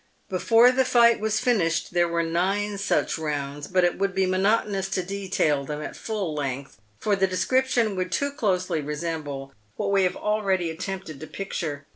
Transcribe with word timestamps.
Before 0.29 0.71
the 0.71 0.83
fight 0.83 1.19
was 1.19 1.39
finished 1.39 1.93
there 1.93 2.07
were 2.07 2.23
nine 2.23 2.79
such 2.79 3.19
rounds, 3.19 3.67
but 3.67 3.83
it 3.83 3.99
would 3.99 4.15
be 4.15 4.25
monotonous 4.25 4.89
to 4.89 5.03
detail 5.03 5.63
them 5.63 5.83
at 5.83 5.95
full 5.95 6.33
length, 6.33 6.81
for 6.97 7.15
the 7.15 7.27
description 7.27 7.95
would 7.95 8.11
too 8.11 8.31
closely 8.31 8.81
resemble 8.81 9.53
what 9.75 9.91
we 9.91 10.01
have 10.01 10.15
already 10.15 10.71
attempted 10.71 11.19
to 11.19 11.27
pic 11.27 11.53
ture. 11.53 11.85